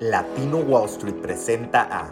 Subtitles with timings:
[0.00, 2.08] Latino Wall Street presenta a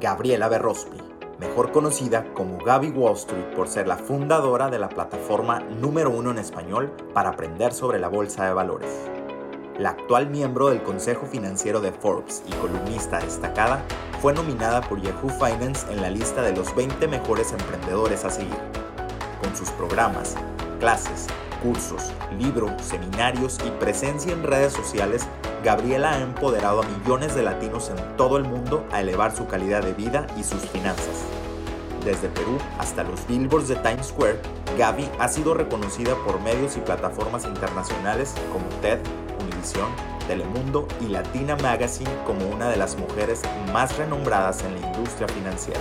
[0.00, 0.98] Gabriela Berrospi,
[1.38, 6.32] mejor conocida como Gaby Wall Street por ser la fundadora de la plataforma número uno
[6.32, 8.90] en español para aprender sobre la bolsa de valores.
[9.78, 13.84] La actual miembro del Consejo Financiero de Forbes y columnista destacada,
[14.20, 18.58] fue nominada por Yahoo Finance en la lista de los 20 mejores emprendedores a seguir.
[19.40, 20.34] Con sus programas,
[20.80, 21.28] clases,
[21.62, 25.26] cursos, libros, seminarios y presencia en redes sociales,
[25.64, 29.82] Gabriela ha empoderado a millones de latinos en todo el mundo a elevar su calidad
[29.82, 31.24] de vida y sus finanzas.
[32.04, 34.40] Desde Perú hasta los billboards de Times Square,
[34.78, 39.00] Gaby ha sido reconocida por medios y plataformas internacionales como TED,
[39.40, 39.88] Univision,
[40.26, 45.80] Telemundo y Latina Magazine como una de las mujeres más renombradas en la industria financiera.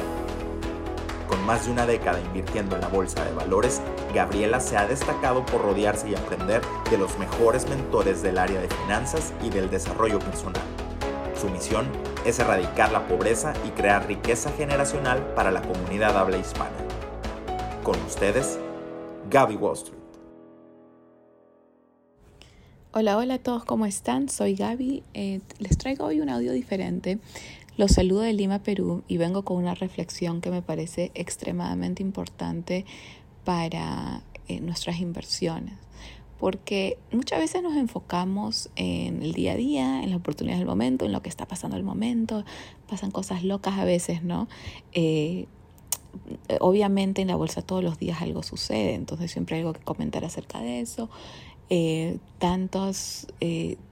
[1.28, 3.82] Con más de una década invirtiendo en la bolsa de valores,
[4.14, 8.70] Gabriela se ha destacado por rodearse y aprender de los mejores mentores del área de
[8.70, 10.64] finanzas y del desarrollo personal.
[11.40, 11.86] Su misión
[12.26, 16.76] es erradicar la pobreza y crear riqueza generacional para la comunidad habla hispana.
[17.84, 18.58] Con ustedes,
[19.30, 19.98] Gaby Wall Street.
[22.94, 24.30] Hola, hola a todos, ¿cómo están?
[24.30, 25.04] Soy Gaby.
[25.14, 27.20] Eh, les traigo hoy un audio diferente.
[27.78, 32.86] Los saludo de Lima, Perú, y vengo con una reflexión que me parece extremadamente importante
[33.46, 35.76] para eh, nuestras inversiones.
[36.40, 41.06] Porque muchas veces nos enfocamos en el día a día, en las oportunidades del momento,
[41.06, 42.44] en lo que está pasando el momento.
[42.90, 44.48] Pasan cosas locas a veces, ¿no?
[44.94, 45.46] Eh,
[46.60, 50.26] obviamente en la bolsa todos los días algo sucede, entonces siempre hay algo que comentar
[50.26, 51.12] acerca de eso.
[51.70, 53.28] Eh, tantas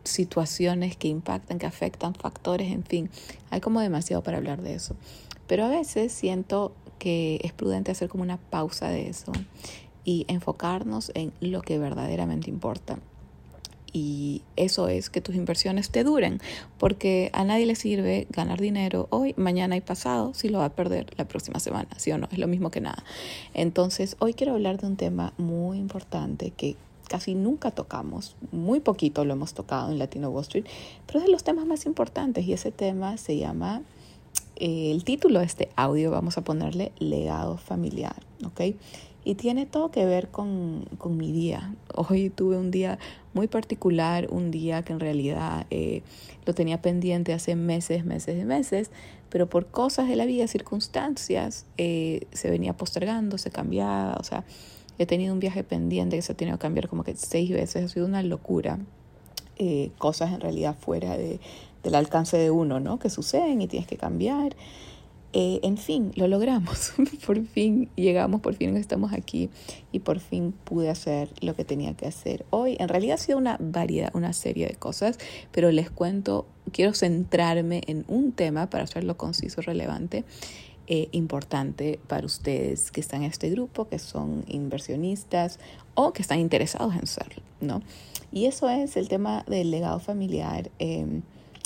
[0.04, 3.10] situaciones que impactan, que afectan, factores, en fin,
[3.50, 4.96] hay como demasiado para hablar de eso.
[5.48, 9.32] Pero a veces siento que es prudente hacer como una pausa de eso
[10.04, 13.00] y enfocarnos en lo que verdaderamente importa.
[13.92, 16.42] Y eso es que tus inversiones te duren,
[16.78, 20.76] porque a nadie le sirve ganar dinero hoy, mañana y pasado si lo va a
[20.76, 22.28] perder la próxima semana, ¿sí o no?
[22.30, 23.06] Es lo mismo que nada.
[23.54, 26.76] Entonces, hoy quiero hablar de un tema muy importante que
[27.08, 30.66] casi nunca tocamos, muy poquito lo hemos tocado en Latino Wall Street,
[31.06, 33.82] pero es de los temas más importantes y ese tema se llama
[34.56, 38.76] el título de este audio vamos a ponerle legado familiar, ¿ok?
[39.26, 41.74] Y tiene todo que ver con, con mi día.
[41.96, 43.00] Hoy tuve un día
[43.34, 46.04] muy particular, un día que en realidad eh,
[46.46, 48.92] lo tenía pendiente hace meses, meses y meses,
[49.30, 54.46] pero por cosas de la vida, circunstancias, eh, se venía postergando, se cambiaba, o sea,
[54.98, 57.86] he tenido un viaje pendiente que se ha tenido que cambiar como que seis veces,
[57.86, 58.80] ha sido una locura.
[59.58, 61.40] Eh, cosas en realidad fuera de,
[61.84, 63.00] del alcance de uno, ¿no?
[63.00, 64.56] Que suceden y tienes que cambiar.
[65.38, 66.94] Eh, en fin, lo logramos.
[67.26, 69.50] por fin llegamos, por fin estamos aquí
[69.92, 72.46] y por fin pude hacer lo que tenía que hacer.
[72.52, 75.20] Hoy en realidad ha sido una variedad, una serie de cosas,
[75.52, 80.24] pero les cuento, quiero centrarme en un tema para hacerlo conciso, relevante.
[80.88, 85.60] Eh, importante para ustedes que están en este grupo, que son inversionistas
[85.96, 87.82] o que están interesados en serlo, ¿no?
[88.32, 90.70] Y eso es el tema del legado familiar.
[90.80, 91.22] Eh,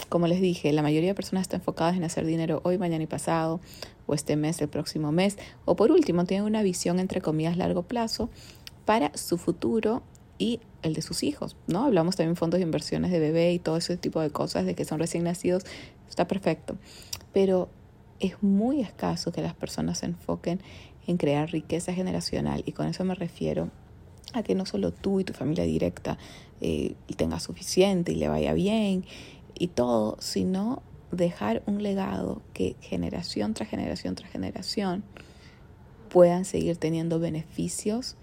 [0.08, 3.08] como les dije, la mayoría de personas están enfocadas en hacer dinero hoy, mañana y
[3.08, 3.60] pasado,
[4.08, 7.84] o este mes, el próximo mes, o por último, tienen una visión entre comillas largo
[7.84, 8.30] plazo
[8.86, 10.02] para su futuro
[10.38, 11.84] y el de sus hijos, ¿no?
[11.84, 14.86] Hablamos también fondos de inversiones de bebé y todo ese tipo de cosas, de que
[14.86, 15.64] son recién nacidos,
[16.08, 16.78] está perfecto.
[17.34, 17.70] Pero
[18.20, 20.62] es muy escaso que las personas se enfoquen
[21.08, 23.70] en crear riqueza generacional y con eso me refiero
[24.34, 26.18] a que no solo tú y tu familia directa
[26.62, 29.06] eh, tenga suficiente y le vaya bien
[29.60, 30.82] y todo, sino
[31.12, 35.04] dejar un legado que generación tras generación tras generación
[36.10, 38.16] puedan seguir teniendo beneficios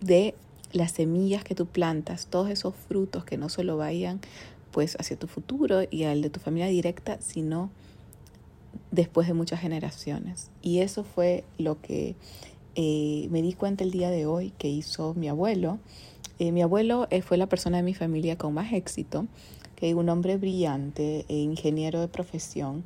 [0.00, 0.34] de
[0.72, 4.20] las semillas que tú plantas, todos esos frutos que no solo vayan
[4.70, 7.70] pues hacia tu futuro y al de tu familia directa, sino
[8.90, 10.50] después de muchas generaciones.
[10.62, 12.16] Y eso fue lo que
[12.74, 15.78] eh, me di cuenta el día de hoy que hizo mi abuelo.
[16.38, 19.26] Eh, mi abuelo eh, fue la persona de mi familia con más éxito
[19.94, 22.84] un hombre brillante, e ingeniero de profesión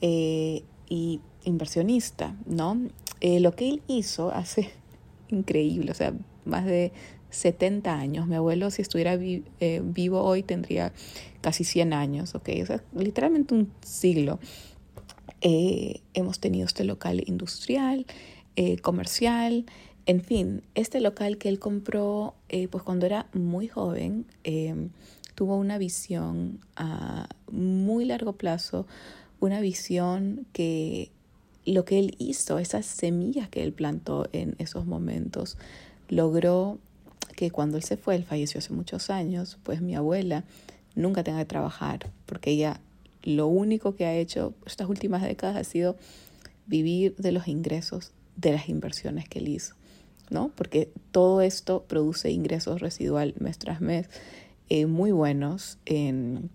[0.00, 2.80] eh, y inversionista, ¿no?
[3.20, 4.70] Eh, lo que él hizo hace
[5.28, 6.14] increíble, o sea,
[6.44, 6.92] más de
[7.30, 8.26] 70 años.
[8.26, 10.92] Mi abuelo, si estuviera eh, vivo hoy, tendría
[11.40, 12.50] casi 100 años, ¿ok?
[12.62, 14.38] O sea, literalmente un siglo.
[15.40, 18.06] hemos tenido este local industrial,
[18.82, 19.66] comercial,
[20.06, 22.34] en fin, este local que él compró,
[22.70, 24.26] pues cuando era muy joven,
[25.42, 28.86] tuvo una visión a muy largo plazo,
[29.40, 31.10] una visión que
[31.66, 35.58] lo que él hizo, esas semillas que él plantó en esos momentos,
[36.08, 36.78] logró
[37.34, 40.44] que cuando él se fue, él falleció hace muchos años, pues mi abuela
[40.94, 42.80] nunca tenga que trabajar, porque ella
[43.24, 45.96] lo único que ha hecho estas últimas décadas ha sido
[46.66, 49.74] vivir de los ingresos de las inversiones que él hizo,
[50.30, 50.52] ¿no?
[50.54, 54.08] Porque todo esto produce ingresos residual mes tras mes
[54.68, 56.50] eh, muy buenos en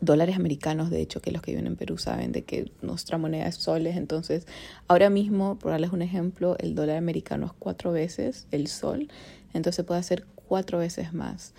[0.00, 3.46] dólares americanos, de hecho, que los que viven en Perú saben de que nuestra moneda
[3.46, 3.96] es soles.
[3.96, 4.46] Entonces,
[4.86, 9.08] ahora mismo, por darles un ejemplo, el dólar americano es cuatro veces el sol,
[9.54, 11.54] entonces puede hacer cuatro veces más.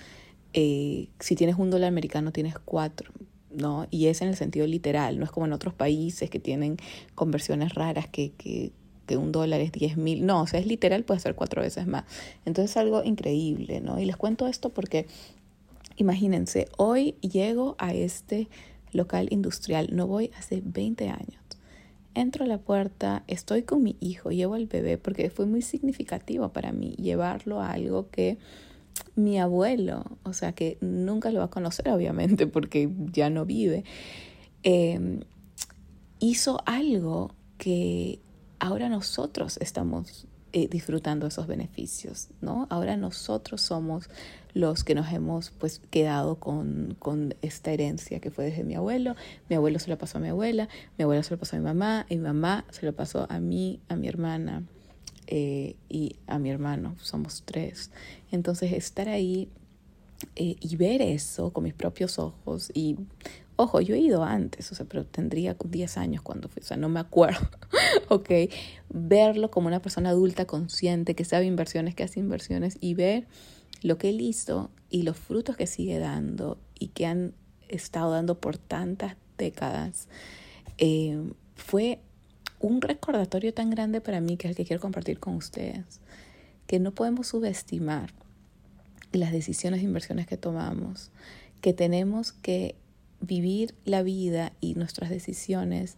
[0.54, 3.12] Eh, si tienes un dólar americano, tienes cuatro.
[3.52, 3.88] ¿no?
[3.90, 6.78] Y es en el sentido literal, no es como en otros países que tienen
[7.16, 8.72] conversiones raras que, que,
[9.08, 11.88] que un dólar es diez mil, no, o sea, es literal, puede ser cuatro veces
[11.88, 12.04] más.
[12.46, 14.00] Entonces es algo increíble, ¿no?
[14.00, 15.08] Y les cuento esto porque
[16.00, 18.48] Imagínense, hoy llego a este
[18.94, 21.44] local industrial, no voy hace 20 años.
[22.14, 26.54] Entro a la puerta, estoy con mi hijo, llevo al bebé porque fue muy significativo
[26.54, 28.38] para mí llevarlo a algo que
[29.18, 33.84] mi abuelo, o sea que nunca lo va a conocer obviamente porque ya no vive,
[34.64, 35.20] em,
[36.20, 38.20] hizo algo que
[38.60, 42.68] ahora nosotros estamos eh, disfrutando esos beneficios, ¿no?
[42.70, 44.10] Ahora nosotros somos
[44.54, 49.16] los que nos hemos pues quedado con, con, esta herencia que fue desde mi abuelo,
[49.48, 50.68] mi abuelo se lo pasó a mi abuela,
[50.98, 53.40] mi abuela se lo pasó a mi mamá, y mi mamá se lo pasó a
[53.40, 54.64] mí, a mi hermana
[55.28, 57.92] eh, y a mi hermano, somos tres.
[58.32, 59.50] Entonces estar ahí
[60.36, 62.98] eh, y ver eso con mis propios ojos y
[63.62, 66.78] Ojo, yo he ido antes, o sea, pero tendría 10 años cuando fui, o sea,
[66.78, 67.46] no me acuerdo,
[68.08, 68.30] ¿ok?
[68.88, 73.28] Verlo como una persona adulta consciente que sabe inversiones, que hace inversiones y ver
[73.82, 77.34] lo que él hizo y los frutos que sigue dando y que han
[77.68, 80.08] estado dando por tantas décadas,
[80.78, 81.22] eh,
[81.56, 82.00] fue
[82.62, 86.00] un recordatorio tan grande para mí que es el que quiero compartir con ustedes,
[86.66, 88.14] que no podemos subestimar
[89.12, 91.12] las decisiones de inversiones que tomamos,
[91.60, 92.78] que tenemos que
[93.22, 95.98] vivir la vida y nuestras decisiones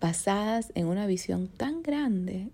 [0.00, 2.48] basadas en una visión tan grande,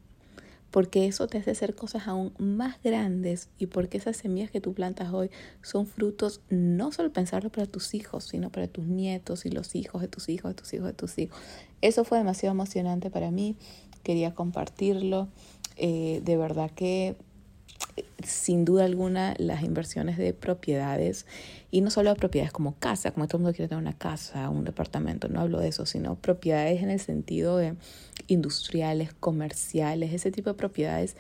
[0.71, 4.73] porque eso te hace hacer cosas aún más grandes y porque esas semillas que tú
[4.73, 5.31] plantas hoy
[5.63, 10.01] son frutos no solo pensarlo para tus hijos, sino para tus nietos y los hijos
[10.01, 11.39] de tus hijos, de tus hijos, de tus hijos.
[11.81, 13.57] Eso fue demasiado emocionante para mí,
[14.03, 15.29] quería compartirlo,
[15.77, 17.17] eh, de verdad que
[18.25, 21.27] sin duda alguna las inversiones de propiedades
[21.71, 24.65] y no solo propiedades como casa, como todo el mundo quiere tener una casa, un
[24.65, 27.75] departamento, no hablo de eso, sino propiedades en el sentido de
[28.27, 31.17] industriales, comerciales, ese tipo de propiedades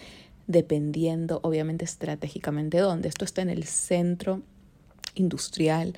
[0.46, 3.08] dependiendo obviamente estratégicamente dónde.
[3.08, 4.42] Esto está en el centro
[5.14, 5.94] industrial,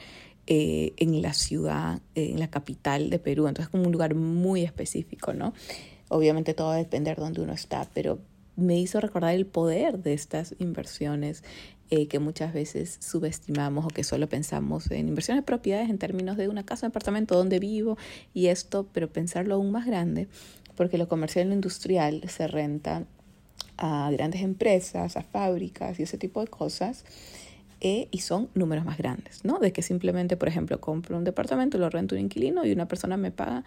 [0.47, 4.63] eh, en la ciudad, en la capital de Perú, entonces es como un lugar muy
[4.63, 5.55] específico, ¿no?
[6.09, 8.19] Obviamente todo va a depender de dónde uno está, pero
[8.57, 11.43] me hizo recordar el poder de estas inversiones
[11.91, 16.37] eh, que muchas veces subestimamos o que solo pensamos en inversiones de propiedades en términos
[16.37, 17.99] de una casa, un apartamento donde vivo
[18.33, 20.29] y esto, pero pensarlo aún más grande,
[20.75, 23.05] porque lo comercial y lo industrial se renta
[23.77, 27.05] a grandes empresas, a fábricas y ese tipo de cosas.
[27.85, 29.59] Eh, y son números más grandes, ¿no?
[29.59, 33.17] De que simplemente, por ejemplo, compro un departamento, lo rento un inquilino y una persona
[33.17, 33.65] me paga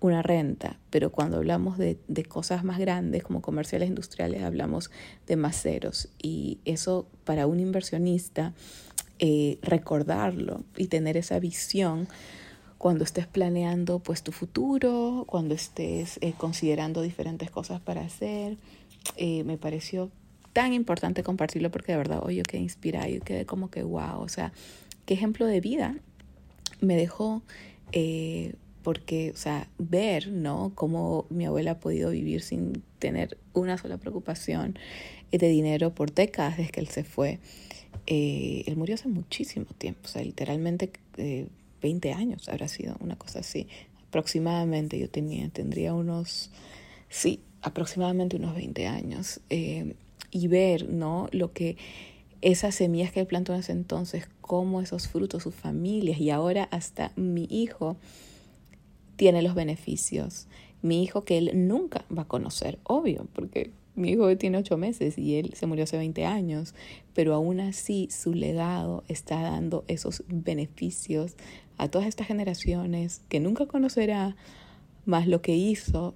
[0.00, 4.90] una renta, pero cuando hablamos de, de, cosas más grandes como comerciales industriales, hablamos
[5.26, 6.08] de más ceros.
[6.22, 8.54] Y eso para un inversionista,
[9.20, 12.06] eh, recordarlo y tener esa visión
[12.78, 18.56] cuando estés planeando pues tu futuro, cuando estés eh, considerando diferentes cosas para hacer,
[19.16, 20.12] eh, me pareció
[20.52, 24.20] tan importante compartirlo porque de verdad, oye, yo quedé inspirada, yo quedé como que wow,
[24.20, 24.52] o sea,
[25.04, 25.96] qué ejemplo de vida
[26.80, 27.42] me dejó
[28.88, 30.72] porque, o sea, ver, ¿no?
[30.74, 34.78] Cómo mi abuela ha podido vivir sin tener una sola preocupación
[35.30, 37.38] de dinero por décadas desde que él se fue.
[38.06, 41.48] Eh, él murió hace muchísimo tiempo, o sea, literalmente eh,
[41.82, 43.68] 20 años habrá sido una cosa así.
[44.06, 46.50] Aproximadamente yo tenía, tendría unos,
[47.10, 49.40] sí, aproximadamente unos 20 años.
[49.50, 49.96] Eh,
[50.30, 51.28] y ver, ¿no?
[51.32, 51.76] Lo que
[52.40, 56.70] esas semillas que él plantó en ese entonces, cómo esos frutos, sus familias y ahora
[56.70, 57.98] hasta mi hijo
[59.18, 60.46] tiene los beneficios.
[60.80, 65.18] Mi hijo que él nunca va a conocer, obvio, porque mi hijo tiene ocho meses
[65.18, 66.72] y él se murió hace 20 años,
[67.14, 71.34] pero aún así su legado está dando esos beneficios
[71.78, 74.36] a todas estas generaciones que nunca conocerá,
[75.04, 76.14] más lo que hizo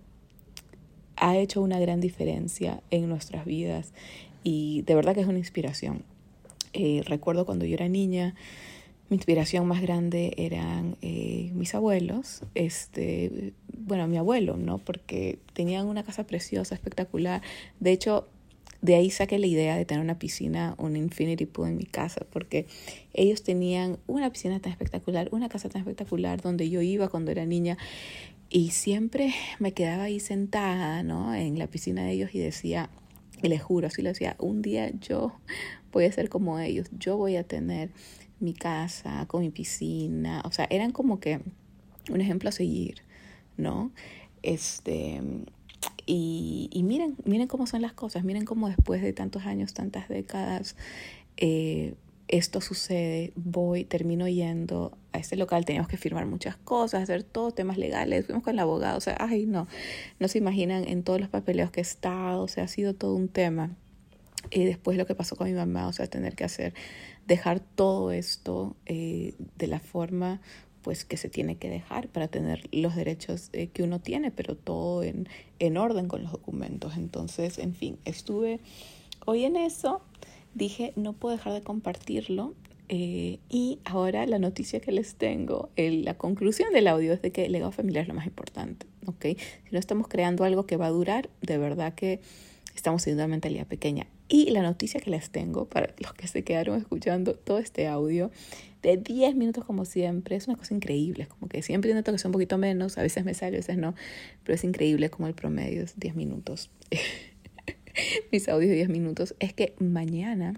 [1.17, 3.93] ha hecho una gran diferencia en nuestras vidas
[4.45, 6.05] y de verdad que es una inspiración.
[6.73, 8.37] Eh, recuerdo cuando yo era niña,
[9.09, 14.79] mi inspiración más grande eran eh, mis abuelos, este, bueno, mi abuelo, ¿no?
[14.79, 17.43] Porque tenían una casa preciosa, espectacular.
[17.79, 18.29] De hecho,
[18.81, 22.27] de ahí saqué la idea de tener una piscina, un infinity pool en mi casa,
[22.31, 22.67] porque
[23.15, 27.47] ellos tenían una piscina tan espectacular, una casa tan espectacular donde yo iba cuando era
[27.47, 27.79] niña
[28.51, 31.35] y siempre me quedaba ahí sentada, ¿no?
[31.35, 32.91] En la piscina de ellos y decía,
[33.41, 35.33] y les juro, así lo decía, un día yo
[35.93, 37.91] voy a ser como ellos, yo voy a tener
[38.43, 41.41] mi casa con mi piscina, o sea, eran como que
[42.11, 43.03] un ejemplo a seguir,
[43.57, 43.93] ¿no?
[44.43, 45.21] Este,
[46.07, 50.09] y, y, miren, miren cómo son las cosas, miren cómo después de tantos años, tantas
[50.09, 50.77] décadas,
[51.37, 51.95] eh,
[52.29, 57.55] esto sucede, voy, termino yendo a este local, teníamos que firmar muchas cosas, hacer todos
[57.55, 59.69] temas legales, fuimos con el abogado, o sea, ay no,
[60.19, 63.15] no se imaginan en todos los papeleos que he estado, o sea, ha sido todo
[63.15, 63.77] un tema.
[64.53, 66.75] Y después lo que pasó con mi mamá, o sea, tener que hacer,
[67.27, 70.41] dejar todo esto eh, de la forma
[70.83, 74.57] pues que se tiene que dejar para tener los derechos eh, que uno tiene, pero
[74.57, 75.29] todo en,
[75.61, 76.97] en orden con los documentos.
[76.97, 78.59] Entonces, en fin, estuve
[79.25, 80.03] hoy en eso,
[80.55, 82.55] dije, no puedo dejar de compartirlo.
[82.89, 87.47] Eh, y ahora la noticia que les tengo, la conclusión del audio es de que
[87.47, 88.87] el legado familiar es lo más importante.
[89.07, 89.25] ¿ok?
[89.39, 92.21] Si no estamos creando algo que va a durar, de verdad que
[92.75, 94.09] estamos teniendo una mentalidad pequeña.
[94.35, 98.31] Y la noticia que les tengo, para los que se quedaron escuchando todo este audio,
[98.81, 101.27] de 10 minutos como siempre, es una cosa increíble.
[101.27, 103.77] Como que siempre intento que sea un poquito menos, a veces me sale, a veces
[103.77, 103.95] no,
[104.43, 106.71] pero es increíble como el promedio es 10 minutos.
[108.33, 109.35] Mis audios de 10 minutos.
[109.39, 110.55] Es que mañana,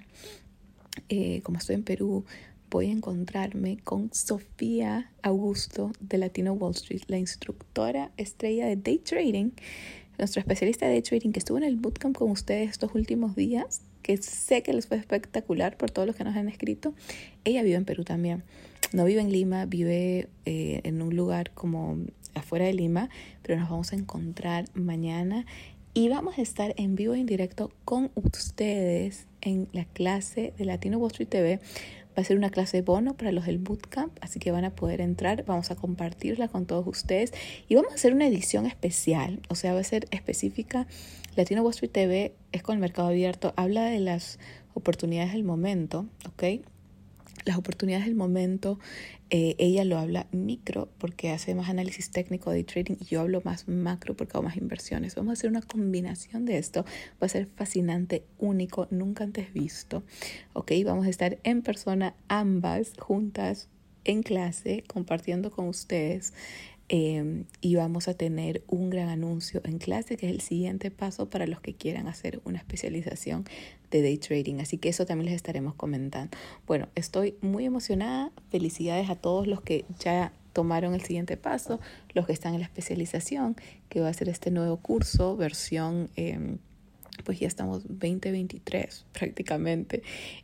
[1.08, 2.24] eh, como estoy en Perú,
[2.70, 8.98] voy a encontrarme con Sofía Augusto de Latino Wall Street, la instructora estrella de day
[8.98, 9.50] trading
[10.18, 14.16] nuestro especialista de trading que estuvo en el bootcamp con ustedes estos últimos días, que
[14.18, 16.94] sé que les fue espectacular por todos los que nos han escrito,
[17.44, 18.42] ella vive en Perú también.
[18.92, 21.98] No vive en Lima, vive eh, en un lugar como
[22.34, 23.10] afuera de Lima,
[23.42, 25.46] pero nos vamos a encontrar mañana
[25.94, 30.64] y vamos a estar en vivo y en directo con ustedes en la clase de
[30.64, 31.60] Latino Wall Street TV
[32.16, 35.00] Va a ser una clase bono para los del bootcamp, así que van a poder
[35.00, 37.32] entrar, vamos a compartirla con todos ustedes
[37.68, 40.86] y vamos a hacer una edición especial, o sea, va a ser específica.
[41.36, 44.38] Latino Wall Street TV es con el mercado abierto, habla de las
[44.74, 46.64] oportunidades del momento, ¿ok?
[47.44, 48.78] Las oportunidades del momento,
[49.30, 53.42] eh, ella lo habla micro porque hace más análisis técnico de trading y yo hablo
[53.44, 55.14] más macro porque hago más inversiones.
[55.14, 56.84] Vamos a hacer una combinación de esto.
[57.22, 60.02] Va a ser fascinante, único, nunca antes visto.
[60.52, 63.68] Ok, vamos a estar en persona ambas juntas
[64.04, 66.34] en clase compartiendo con ustedes
[66.88, 71.30] Em, y vamos a tener un gran anuncio en clase, que es el siguiente paso
[71.30, 73.44] para los que quieran hacer una especialización
[73.90, 74.56] de day trading.
[74.60, 76.36] Así que eso también les estaremos comentando.
[76.66, 78.32] Bueno, estoy muy emocionada.
[78.50, 81.80] Felicidades a todos los que ya tomaron el siguiente paso,
[82.12, 83.56] los que están en la especialización,
[83.88, 86.10] que va a ser este nuevo curso, versión...
[86.16, 86.58] Em,
[87.22, 90.02] pues ya estamos 2023 prácticamente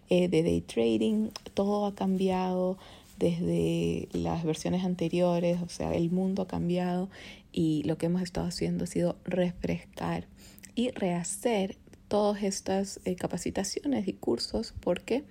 [0.09, 2.79] eh, de day trading, todo ha cambiado,
[3.21, 7.11] desde las versiones anteriores, o sea, el mundo ha cambiado
[7.53, 10.27] y lo que hemos estado haciendo ha sido refrescar
[10.75, 11.77] y rehacer
[12.09, 15.25] todas estas eh, capacitaciones y cursos porque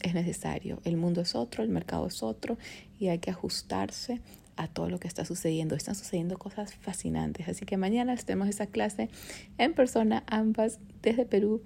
[0.00, 0.80] es necesario.
[0.84, 2.56] El mundo es otro, el mercado es otro
[3.00, 4.20] y hay que ajustarse
[4.56, 5.74] a todo lo que está sucediendo.
[5.74, 7.48] Están sucediendo cosas fascinantes.
[7.48, 9.10] Así que mañana tenemos esa clase
[9.58, 11.62] en persona, ambas desde Perú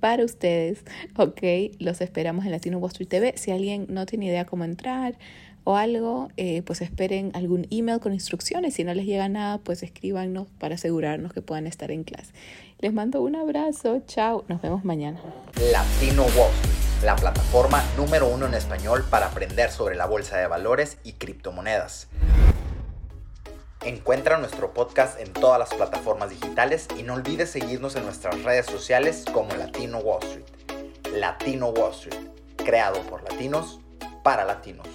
[0.00, 0.84] para ustedes,
[1.16, 1.42] ¿ok?
[1.78, 3.34] Los esperamos en Latino Wall Street TV.
[3.36, 5.18] Si alguien no tiene idea cómo entrar
[5.64, 8.74] o algo, eh, pues esperen algún email con instrucciones.
[8.74, 12.32] Si no les llega nada, pues escríbanos para asegurarnos que puedan estar en clase.
[12.78, 15.20] Les mando un abrazo, chao, nos vemos mañana.
[15.72, 20.46] Latino Wall Street, la plataforma número uno en español para aprender sobre la bolsa de
[20.46, 22.08] valores y criptomonedas.
[23.86, 28.66] Encuentra nuestro podcast en todas las plataformas digitales y no olvides seguirnos en nuestras redes
[28.66, 30.44] sociales como Latino Wall Street.
[31.14, 32.18] Latino Wall Street,
[32.56, 33.78] creado por latinos
[34.24, 34.88] para latinos.